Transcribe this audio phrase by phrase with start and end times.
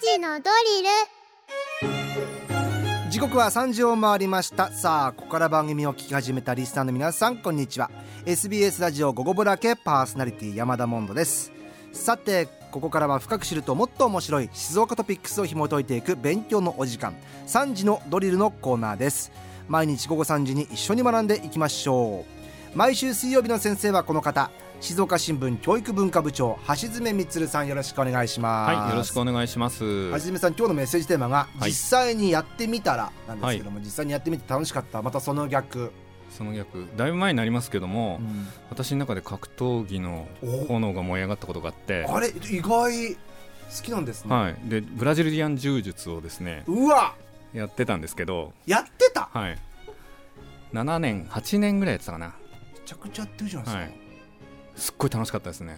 [0.00, 0.88] 時のドリル。
[3.10, 4.72] 時刻は3時を回りました。
[4.72, 7.90] さあここから番組を聞き始めたリスナーの皆さんこんにちは。
[8.24, 11.52] SBS ラジオ午後ブラケパーソナリティ山田モンドです。
[11.92, 17.14] さてここからは深く知るともっと面白い静岡トピックスを紐解いていく勉強のお時間
[17.46, 19.30] 3時のドリルのコーナーです。
[19.68, 22.24] 毎日午後3時に一緒に学んでいきましょ
[22.74, 22.76] う。
[22.76, 24.50] 毎週水曜日の先生はこの方。
[24.80, 28.76] 静岡新聞教育文化部長橋爪充さんよろしくお願いします。
[28.76, 30.12] はいよろしくお願いします。
[30.12, 35.02] 橋爪さん今日のメッセージテーマが、実際にやってみたらなんですけども、はい、実際にやってみて楽しかった。
[35.02, 35.90] またその逆。
[36.30, 36.86] その逆。
[36.96, 40.28] だいぶ前になりますけども、うん、私の中で格闘技の
[40.68, 42.06] 炎が燃え上がったことがあって。
[42.08, 43.18] あれ意外好
[43.82, 44.34] きなんですね。
[44.34, 44.56] はい。
[44.64, 47.14] でブラジリアン柔術をですねうわ！
[47.52, 48.52] やってたんですけど。
[48.64, 49.28] やってた？
[49.32, 49.58] はい。
[50.72, 52.26] 7年8年ぐらいやってたかな。
[52.28, 52.32] め
[52.86, 54.07] ちゃくちゃやってるじゃないですか、はい
[54.78, 55.76] すっごい楽しかったですね。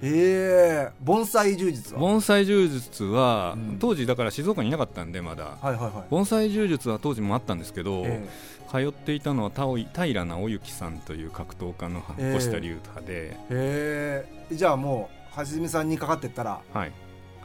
[0.00, 1.98] ええー、盆栽柔術は？
[1.98, 12.04] 盆栽柔術は、うん、当時だから静岡にいなかったんでまだ、はいはいはい、盆栽柔術は当時もあったんですけど、えー、通っていたのは平直之さんという格闘家の
[12.36, 13.36] 越田龍太で。
[13.50, 14.24] え。
[14.50, 16.92] ー、じゃあもうはじめさんにかかってったら、はい、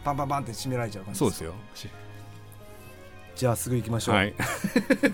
[0.04, 1.56] パンパンパンって締められちゃう感じそうですよ
[3.36, 4.36] じゃあすぐ行きましょう、はい、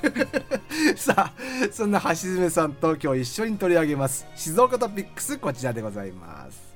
[0.95, 1.33] さあ
[1.71, 4.27] そんな橋爪さんと今日一緒に取り上げます。
[4.35, 6.69] 静岡トピックスこちらでございます。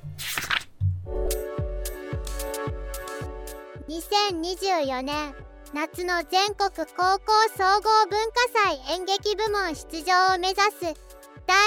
[3.87, 5.35] 2024年
[5.73, 11.13] 夏の全国高校総合文化祭演劇部門出場を目指す
[11.45, 11.57] 第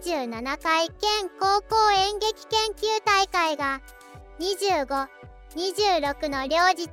[0.00, 3.80] 47回県高校演劇研究大会が
[4.38, 5.08] 25、
[5.56, 6.88] 26の両日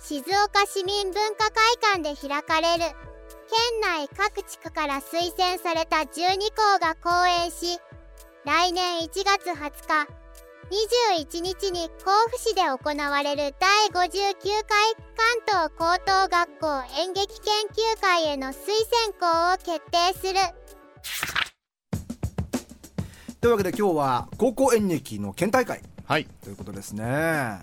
[0.00, 2.84] 静岡市民文化会館で開かれる
[3.50, 7.78] 県内各地区から推薦された12校が講演し
[8.44, 10.28] 来年1月20日
[10.70, 18.54] 21日に甲府市で行われる第59回関東高等学校演劇研究会への推
[18.90, 20.38] 薦校を決定する。
[23.40, 27.04] というわけで今日は高校演劇の県大会、はい、ということですね。
[27.04, 27.60] は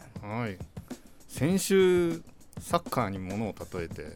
[0.47, 0.74] い
[1.35, 2.21] 先週
[2.61, 4.13] サッカーにものを例えて、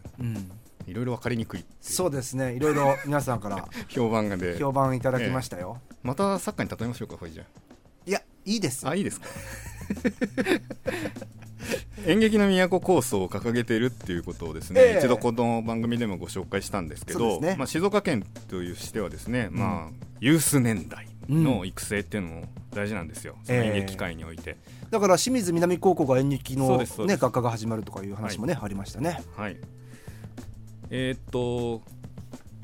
[0.88, 2.53] いろいろ分かりにくいそうですね。
[2.53, 7.44] いろいろ皆さんから 評判がで評判いただきましたよ、えまたサッカーに例えましょうかほいじゃ
[8.06, 9.28] いやいいですあいいですか？
[12.08, 29.22] 演劇の都構想を掲げているっていうことをですね、えー、一度この番組でもご紹介したんですけど、ね、まあ、静岡県というしてはですね、うん、まあ、ユース年代の育成っていうのも大事なんですよ、その演劇界において、えー、だから清水南高校が演劇の、ね、学科が始まるとかいう話もね、はい、ありましたね。
[29.36, 29.58] はい。
[30.90, 31.84] えー、っと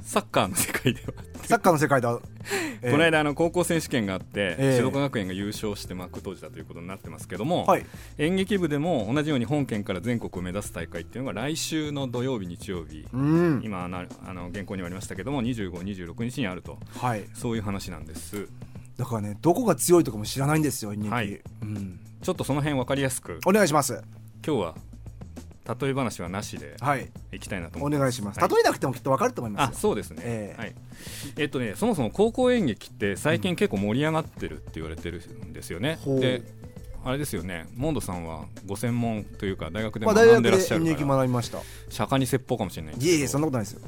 [0.02, 1.13] サッカーの世界では
[1.44, 2.19] サッカーの世界だ、
[2.81, 7.86] えー、この間あの高校選手権があって、えー、静岡学園が優勝して幕閉じたということになってますけども、はい、
[8.18, 18.47] 演劇部でも同じように本県から全国を目指す大会っていうのが来週の土曜日日曜日、うん、今あのあの原稿にもありましたけども25、26日にあると、はい、そういう話なんです。
[18.97, 23.40] だからねどこが強いとかも知らないんですよ演劇、はい、うん、ちょっとその辺分かりやすく。
[23.46, 24.02] お願いします。
[24.44, 24.75] 今日は
[25.80, 26.75] 例え話はなしで
[27.31, 27.40] い。
[27.40, 30.75] きたいなと思い、はい、お願いします、はい、例えなくてもきっとわかると思いますあそうですね、えー、はい。
[31.38, 36.41] えっとねそもそも高校演劇って最近結構盛り上がってるって言われてるんですよね、うん、で
[37.03, 37.68] あれですよね。
[37.75, 41.59] モンドさんはご専門というか大学で学んでらっしゃるから、まあ、学びました。
[41.90, 43.81] 釈迦に説法かもしれないいえいえそんなことないですよ。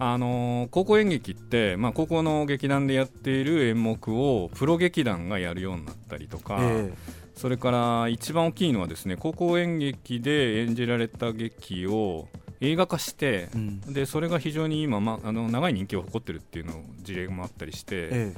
[0.00, 12.28] あのー、高校演劇って、まあ、高校の劇団でやっている演目をプロ劇団がやるようになったりとか、えーそれから一番大きいのはですね高校演劇で演じられた劇を
[12.60, 18.34] 映画化して、うん、でそれが非常に今、ま、あの長い人気を誇ってるっていうの事例もあったりして、ええ、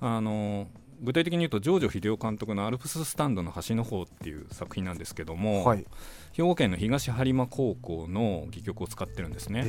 [0.00, 0.66] あの
[1.00, 5.84] 具体的に言うとジョージ秀夫監督の「アルプススタンドの端の方」っていう作品なんですけども、はい、
[6.32, 9.62] 兵庫県の東播磨高校の戯曲を使ってるんですね。
[9.62, 9.66] こ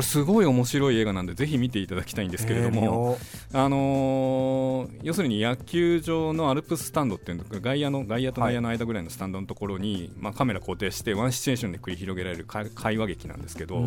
[0.00, 3.18] れすごい面白い映画なんでぜひ見ていただきたいんですけれども、
[3.52, 13.82] あのー、要するに野球場のアルプススタンドっていうのが外野の外野と内野の間ぐらいのスタンドのところに、はい、まあ、カメラ固定してワンシチュエーションで繰り広げられる会話劇なんですけど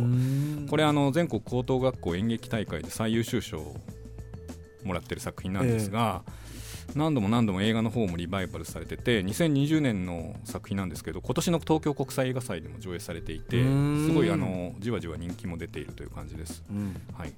[0.69, 3.75] これあの全国高等学校演劇大会で最優秀賞を
[4.83, 6.40] もらってる作品なんですが、えー
[6.95, 16.63] 何度も何度も映画の方もリバイバルされてて2020年の作品なんですけど今年の東京国際映画祭でも上映されていてすごいあのじわじわ人気も出ているという感じです。
[16.69, 17.33] うん、はい、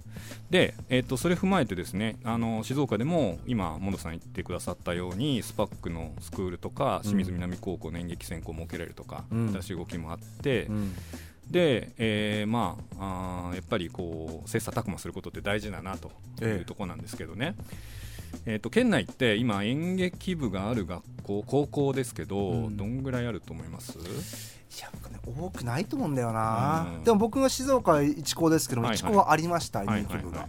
[0.50, 10.66] で、えー、とそれ踏まえてですねあの静岡でも今モンドさん言ってくださったようにスパックのスクールとか清水南高校の演劇専攻を設けられるとか、うん、新しい動きもあって。
[10.66, 10.94] うん。
[11.50, 16.12] で、えー、まああやっぱりこう切磋琢磨することって大事だなと
[16.42, 18.03] いうところなんですけどね、え
[18.45, 23.94] えーと、県内って今演劇部がある学校高校ですけど、うん、どんぐらいあると思います？
[23.97, 24.01] い
[24.81, 30.47] や僕ね多くないと思うんだよな、うん、でも僕が静岡一高ですけど、はいはい、一高はありました演劇部が。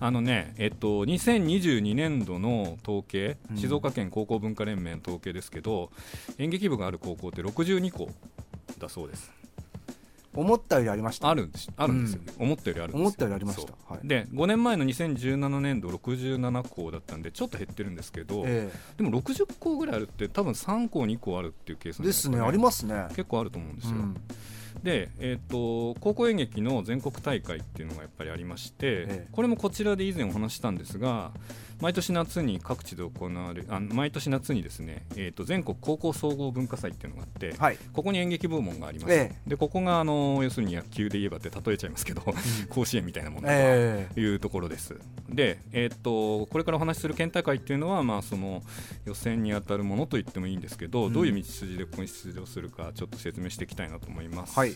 [0.00, 5.90] あのね、えっと、2022年度の統計、静岡県高校文化連盟の統計ですけど、
[6.36, 8.10] 演劇部がある高校って62校
[8.78, 9.30] だそうです。
[10.34, 11.28] 思ったよりありました。
[11.28, 11.68] あるんです。
[11.76, 23.06] あるんですよ、うん、思ったよりある思ったよりありました、はい、で5年前の2017年度67校だったんでちょっと減ってるんですけど、えー、でも60校ぐらいあるって多分3校2校あるっていうケース、ね、ですねありますね。
[23.10, 24.16] 結構あると思うんですよ、うん
[24.84, 31.32] で、えーと、高校演劇の全国大会っていうのがやっぱりありまして、ええ、これもこちらで以前お話したんですが
[31.80, 44.96] 毎年夏に各地で行われあ毎年夏にですね、えーと、全国高校総合文化祭っていうのがあって、はい、ここに演劇部門があります、え、でここがあの要するに野球で言えばって例えちゃいますけど、うん、甲子園みたいなものというところです、
[45.30, 48.62] で、えーと、これからお話しする県大会っていうのは、まあ、その
[49.06, 54.58] 予選に当たるものと言ってもいいんですけど、うん、どういう道筋でここに出場するかちょっと説明していきたいなと思います。
[54.58, 54.73] はい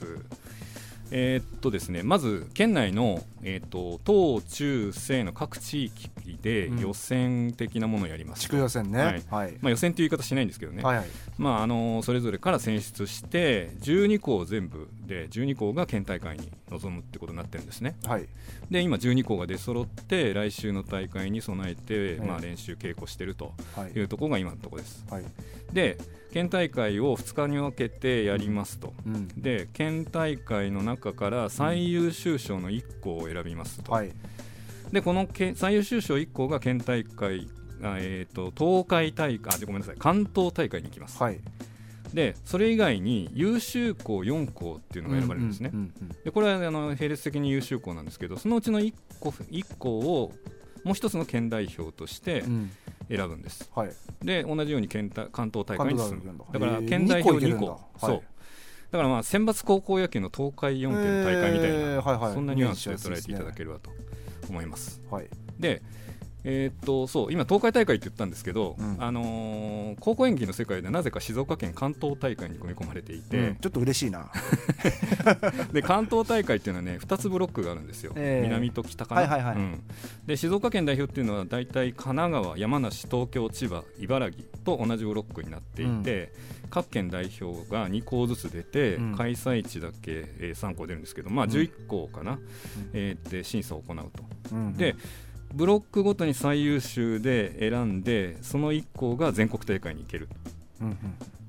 [1.10, 6.10] えー、っとですね、まず県内の、えー、っと東中西の各地域
[6.42, 9.22] で予選的なものをやります、地区予選ね、はい。
[9.30, 11.06] はい、まあ、予選という言い方しないんですけどね、はいはい、
[11.38, 18.26] まあ、あのそれぞれから選出して12校全部で12校が県大会に臨むってことになってるんですね、はい、
[18.70, 23.54] で今12校が出揃って来週の大会に備えて、まあ、練習稽古してると
[23.94, 24.00] い。
[24.00, 25.24] うところが今のところです、はい、
[25.72, 25.98] で
[26.32, 34.12] 県大会を2日に分けてやりますと、うん、で県大会の中から最優秀賞の1校を選びますと、はい、
[34.92, 37.48] でこの最優秀賞1校が県大会
[37.80, 41.38] えーと、東海大会あごめんなさい関東大会に行きます、はい、
[42.12, 45.70] でそれ以外に優秀校4校っていうのが選ばれるんですね、
[46.24, 50.32] でこれはあの並列的に優秀校なんですけどそのうちの1校 ,1 校を
[50.84, 52.44] もう一つの県代表として
[53.08, 56.38] 選ぶんです、うんはい、で同じように県関東大会に進む。
[56.52, 56.60] だ。
[56.60, 58.22] から県代表2校そう。
[58.90, 63.90] だからまあ選抜高校野球の東海4県大会みたいな、はいはい、そんなニュアンスで捉えていただければと
[64.48, 65.02] 思います。
[65.10, 65.28] はい、
[65.58, 65.82] で
[66.44, 74.30] えー、っとそう今東海大会って言ったんですけど、うん、あのー、高校演技の世界でなぜか静岡県関東大会に組み込まれていて、うん、ちょっと嬉しいな。
[75.72, 79.56] で関東大会っていうのはね2つブロックがあるんですよ、えー、南と北かな、はいはいはい。
[79.56, 79.82] うん、
[80.26, 86.32] で静岡県代表っていうのは大体神奈川山梨東京千葉茨城と同じブロックになっていて、
[86.70, 92.38] 各県代表が2校ずつ出て、開催地だけ、えー、3校出るんですけどまあ11校かな、
[92.92, 94.22] えー、で審査を行うと。
[94.76, 94.94] で
[95.54, 100.28] ブロックごとに最優秀で選んでその1校が全国大会に行ける、
[100.80, 100.98] うんうん、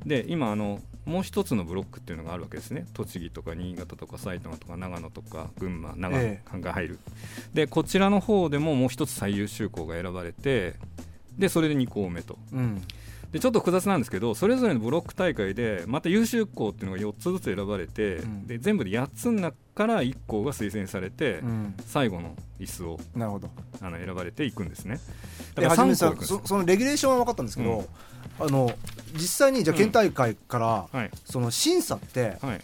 [0.06, 2.86] で今あのもう一つのブロックっていうのがあるわけですね。
[2.94, 7.12] 栃木とか新潟とか埼玉とか長野とか群馬長野が入る、え
[7.54, 10.76] え、でこちらの方でももう一つ最優秀校が選ばれて
[11.38, 12.82] でそれで2校目と、うん、
[13.32, 23.50] でちょっと複雑なんですけどそれぞれのブロック大会でまた優秀校っていうのが4つずつ選ばれて、うん、で全部で8つの中から1校が推薦されて、うん、最後の椅子をなるほど。
[23.82, 25.00] あの選ばれていくんですね。
[25.56, 27.86] だから3校そそのレギュレーションは分かったんですけど、
[28.40, 28.72] うん、あの
[29.14, 32.62] 実際にじゃ県大会から、はい、その審査って、はい、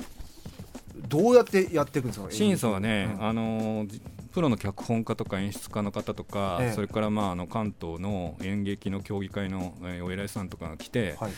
[1.08, 2.32] どうやってやっていくんですか？
[2.32, 4.02] 審査はね、あのー
[4.36, 11.32] プロの脚本家とか演出家の方とか、ええ、それからまああの関東の演劇の協議会の、えー、お偉いさんとかが来て、はい、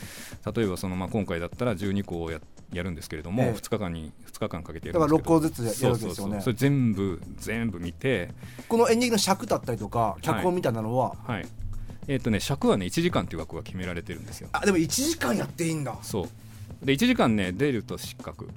[0.56, 2.39] 例えばそのまあ今回だったら12校をや
[2.74, 5.24] やるんですけれども、ええ、2日間に2日間かけてやるんですけど。
[5.24, 6.42] だから6校ずつやるわけですよね。
[6.42, 8.32] それ全部全部見て
[8.68, 11.48] この演劇の尺だったりとか脚本みたいなのは、はい、はい、
[12.08, 14.50] えー、っとね尺はね1時間という枠が決められてるんですよ。
[14.54, 15.96] あでも1時間やっていいんだ。
[16.01, 16.27] そう。
[16.84, 18.50] で1時間ね出ると失格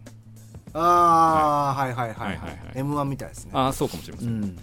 [0.74, 3.52] ああ、はい、はいはいはいはい、はい、m 1みたいですね。
[3.54, 4.58] ああそうかもしれません、うん。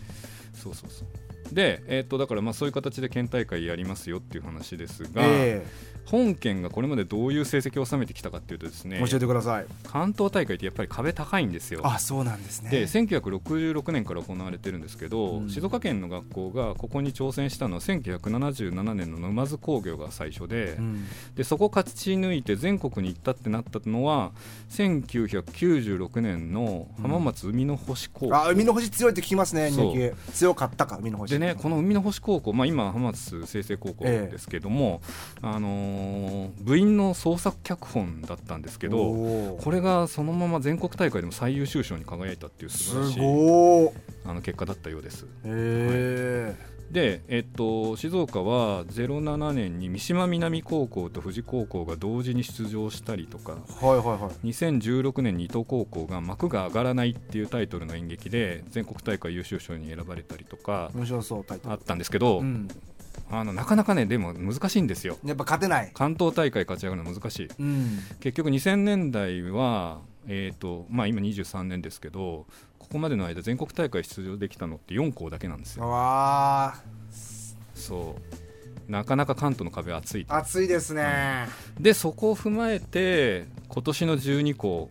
[0.53, 1.07] そうそうそう
[1.51, 9.65] で、えー、とだからまあそういう形で県大会やりますよっていう話ですが、えー、本県がこれまでどういう成績を収めてきたかっていうとですね教えてください。
[9.83, 11.81] 関東大会ってやっぱり壁高いんですよ。
[11.83, 12.69] あそうなんですね。
[12.69, 24.31] で1966年から行われてるんですけど、うん、静岡県の学校がここに挑戦したのは1977年の沼津工業が最初でうん、でそこ勝ち抜いて全国に行ったってなったのは
[24.69, 29.71] 1996年の浜松海の星高校、うん、あ海の星強いって聞きますね
[30.33, 35.01] 強かったか海の星でねこの海の星高校、まあ、今浜松清成高校ですけども、
[35.43, 43.19] ええ、あのー部員の創作脚本だったんですけどこれがそのまま全国大会でも最優秀賞に輝いたっていう素晴らしい
[44.27, 45.25] あの結果だったようです。
[45.45, 46.77] へはい。
[46.91, 62.67] で、えっと、静岡は07年に三島南高校と富士高校が同時に出場したりとか、はいはいはい、2016年に伊東高校が幕が上がらないっていうタイトルの演劇で全国大会優秀賞に選ばれたりとか面白そうあったんですけど、うん
[63.29, 65.17] あのなかなかねでも難しいんですよ。
[65.25, 65.91] やっぱ勝てない。
[65.93, 72.45] 関東大会勝ち上がるの難しい、うん、結局2000年代は、えーとまあ、今23年ですけど
[72.79, 75.85] ここまでの間全国大会出場できたのって4校だけなんですよ。
[77.73, 78.91] そう。
[78.91, 84.89] なかなか関東の壁は厚い厚いですね、うん、でそこを踏まえて今年の12校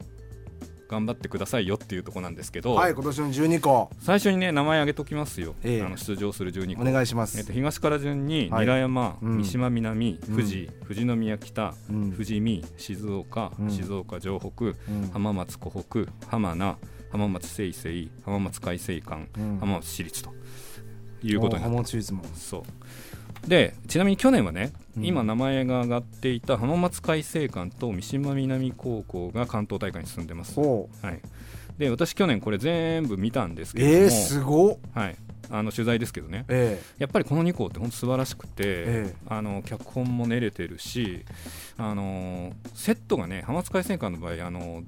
[0.89, 14.75] 頑張ってくださいよっていうところなんですけど、はい、今年の12個最初にね名前挙げときますよ、えー、あの出場する12個お願いします、えー、と東から順に韮山、三島南、富士、富士宮北、富士見静岡、静岡城北、
[15.13, 16.77] 浜松湖北浜名
[17.11, 19.29] 浜松清々浜松開誠館、
[19.61, 20.33] 浜松市立と
[21.23, 22.01] いうことになって
[22.35, 22.63] そう
[23.47, 31.21] でちなみに去年はね、うん、今名前が挙がっていた浜松開誠館と三島南高校が関東大会に進んでます、はい、
[31.79, 35.17] で私去年これ全部見たんですけども、えー、すごはい、
[35.51, 41.25] あの取材ですけどね、えー、やっぱりこの2校って本当素晴らしくて、えー、あの脚本も練れてるし
[41.77, 44.83] あのセットがね浜松開誠館の場合あの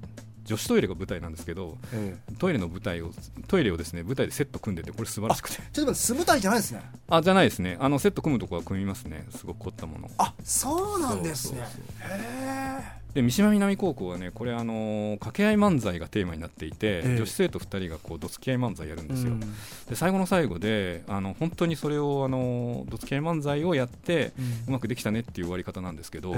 [0.49, 3.11] 女子トイレが舞台なんですけど、ええ、トイレの舞台を
[3.47, 5.61] トイレをですね舞台でセット組んでてこれ素晴らしくて。
[5.71, 6.81] ちょっと素舞台じゃないですね。
[7.07, 7.77] あじゃないですね。
[7.79, 9.27] あのセット組むとこは組みますね。
[9.29, 11.61] すごく凝ったものあそうなんですね。
[12.01, 19.47] へえで三島南高校はねこれあの掛け合い漫才がテーマになっていて、女子生徒2人がこうどつき合い漫才やるんですよ、うん、で
[19.95, 24.31] 最後の最後であの本当にそれをあのどつき合い漫才をやって、
[24.67, 26.35] うまくできたねっていう終わり方なんですけど、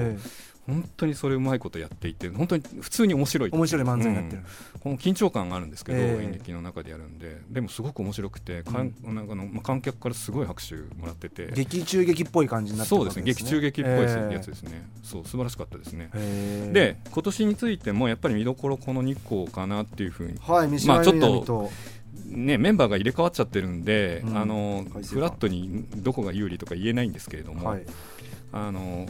[0.67, 4.43] 本当にそれうまいことやっていて本当に普通に面白い面白い漫才になってる、
[4.75, 7.41] うん、この緊張感があるんですけど、えー、演劇の中でやるんで。
[7.49, 11.51] でもすごく面白くて、かん、なんかのまあ、観客からすごい拍手もらってて。
[11.53, 13.23] 劇中劇っぽい感じになってそうですね。
[13.23, 16.67] 劇中劇っぽいやつですね、えー、そう素晴らしかったですね、え。
[16.69, 21.71] ー、で今年についてもやっぱり見どころこの2校かなっていうふうに、はい、まあちょっと
[22.25, 27.85] ね、メンバーが入れ替わっちゃってるんで、うん、あのフラットにどこが有利とか言えないんですけれども、はい、
[28.53, 29.05] あの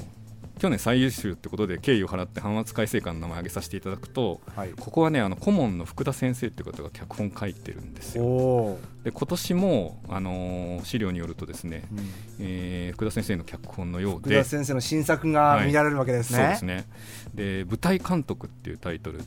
[0.61, 8.77] 去年最優秀ってことで敬意を払って浜松開誠館の名前を挙げさせていただくと、はい、ここはねあの顧問の福田先生っていう方が脚本書いてるんですよ。
[9.03, 11.99] で今年も、あのー、資料によるとですね、うん、
[12.41, 16.43] えー、福田先生の脚本のようで福田先生の新作が見られるわけですね。
[16.43, 16.87] はい、そうですね。
[17.33, 19.21] で舞台監督っていうタイトル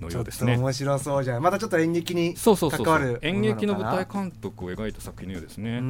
[0.00, 0.56] のようですね。
[0.56, 1.42] 面白そうじゃん。
[1.42, 5.80] またちょっと演劇に関わる演劇の舞台監督を描いた作品のようですね。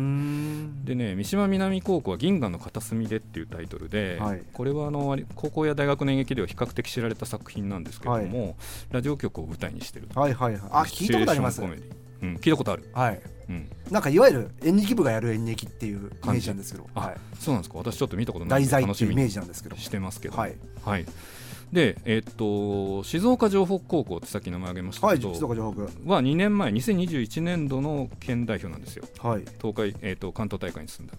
[0.85, 8.55] でね三島南高校は「銀河の片隅で」っていうタイトルで、はい、これはあの高校や大学の演劇では比較的知られた作品なんですけれども、はい、
[8.91, 10.63] ラジオ局を舞台にしてるはいはいはい。
[10.71, 11.63] あ聞いたことあります？
[11.63, 11.67] う
[12.27, 12.89] ん、聞いたことある。
[12.93, 13.21] はい。
[13.49, 17.79] うん、なんかいわゆる演劇部がやる演劇っていうイメージなんですけど、はい、そうなんですか？
[17.79, 19.77] 私ちょっと見たことない題材っていうイメージなんですけど。
[19.77, 20.37] してますけど。
[20.37, 21.07] はい、はい
[21.73, 25.83] で、えー、っと静岡城北高校ってさっき名前挙げましたけど、はい、静岡城北。
[26.11, 29.45] は2年前2021年度の県代表なんですよ、はい。
[29.61, 31.15] 東海えー、っと関東大会に進んだ。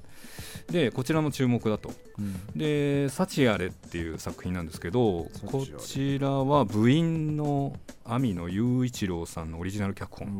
[0.72, 7.74] でこちらも注目だと、うん、で「幸あれ」っていう作品なんですけどこちらは部員の
[8.04, 10.38] 網野雄一郎さんのオリジナル脚本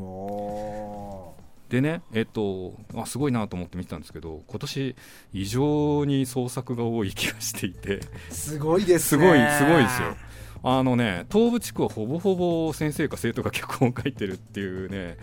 [1.70, 4.96] でね、えっと、あすごいなと思って見てたんですけど今年
[5.34, 8.02] 異常に創作が多い気がしていて。
[8.30, 9.24] すごいですね。
[9.24, 10.16] すごいすごいですよ。
[10.64, 15.18] あのね東部地区はほぼほぼ先生か生徒が脚本を書いてるっていうね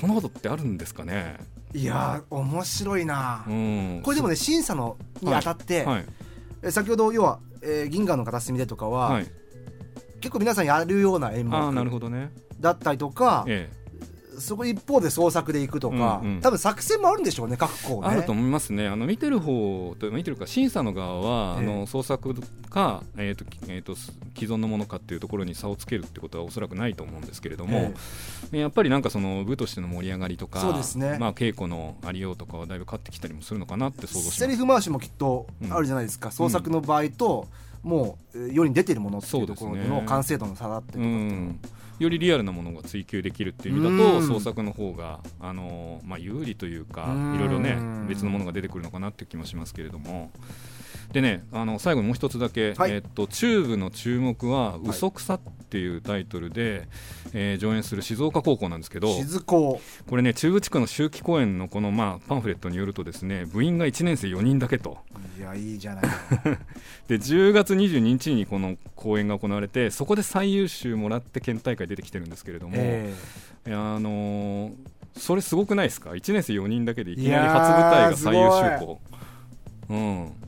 [0.00, 1.36] こんなことってあるんですかね。
[1.72, 6.06] いや面白いな、うん、これでもね審査のにあたって、はい
[6.62, 9.26] はい、先ほど要は、えー、銀河の片隅でとかは、はい、
[10.20, 11.52] 結構皆さんやるような演目
[12.60, 13.85] だったりとか、ええ
[14.38, 18.08] そこ一方で創作でいくとか、うんうん、多分作戦もあるんでしょうね各校ね。
[18.08, 18.88] あると思いますね。
[18.88, 22.34] あの見てる方と見てるか審査の側は、えー、あの創作
[22.68, 27.92] か、えーとえーと、既存のものかっていうところに差をつけるってことはおそらくないと思うんですけれども、
[28.52, 34.38] えー、やっぱりなんかその部としての盛り上がりとかそうですね、まあ、稽古のありようとかはだいぶ変わってきたりもするのかなって想像します。
[34.38, 37.48] セリフ回しもきっとあるじゃないですか、うん、創作の場合と、
[37.82, 47.78] もう世に出てるものっていうところの完成度の差だっていうことよりリアルなものが追求できるっていう意味だと創作の方があのまあ有利というかいろいろね
[48.08, 50.30] 別のものが出てくるのかなっていう気もしますけれども。
[51.16, 56.88] でねあの最後にもう一つだけ、はい、えっとチューブの注目は「嘘くさ」っていうタイトルで、はい、
[57.32, 59.08] えー、上演する静岡高校なんですけど
[59.46, 59.80] こ
[60.12, 64.98] れね中部地区の秋季公演のこの、まあ、パンフレットによるとですね部員が1年生4人だけと。
[65.38, 66.04] いやいいじゃない。
[67.08, 74.72] で10月22日にこの公演が行われてそこで最優秀もらって県大会出てきてるんですけれども、えー、あのー、
[75.16, 79.00] それすごくないですか？1年生4人だけでいきなり初舞台が最優秀校。
[79.88, 80.46] うん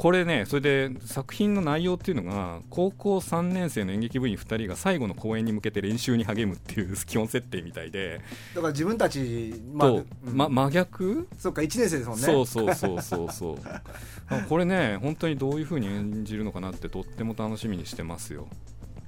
[0.00, 8.22] これねそれで作品の内容っていうのが高校3年生の演劇部員2人が最後の公演に向けて練習に励むっていう 基本設定みたいで。
[8.54, 11.28] だから自分たち、まと、ま、真逆？
[11.36, 12.24] そっか1年生ですもんね。
[12.24, 14.48] そうそうそうそうそう。
[14.48, 18.48] これね本当にどういうふうに演じるのかなってとっても楽しみにしてますよ。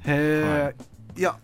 [0.04, 0.70] へえ、は
[1.16, 1.38] い、いや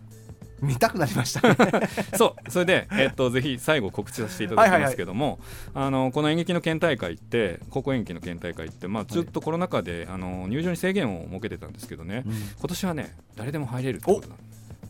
[0.61, 1.55] 見たくなりました、ね、
[2.17, 5.39] そうそれで、えっと、ぜひ最後告知させていただきますけども、
[5.73, 14.37] あのこの演劇の県大会って高校演劇の県大会って、まあ、ずっとコロナ禍で、あの入場に制限を設けてたんですけどね、うん、今年はね誰でも入れるってことなん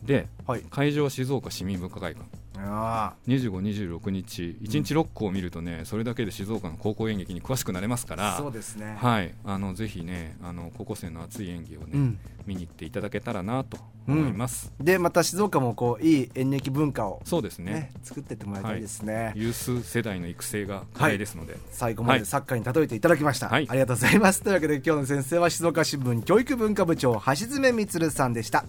[0.04, 2.26] で、はい、会場は静岡市民文化会館
[2.66, 4.56] 25、26日。
[4.62, 8.36] 1日6校を見るとね、それだけで静岡の高校演劇に詳しくなれますから。
[8.36, 17.92] そうですね、はい、あのぜひねあの高校生の熱い演技をね、うん、見に行っていただけたらなと思います、うん、でまた静岡もこういい演劇文化を、そうですね。
[18.02, 24.42] 作ってってもらいたいですね、はい、ユース世代の育成が課題ですので、はい、最後までサッカーに例えていただきました、はい、ありがとうございます。
[24.42, 28.64] というわけで今日の先生は静岡新聞教育文化部長橋爪充さんでした。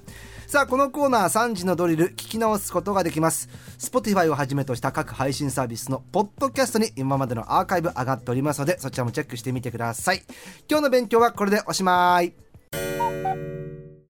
[0.52, 3.48] さあこのコーナー3時のドリル聞き直すことができます
[3.82, 10.22] Spotify をはじめとした各配信サービスのポッドキャストに今までのアーカイブ上がっておりますのでそちらもチェックしてみてください。
[10.70, 12.51] 今日の勉強はこれでおしまい。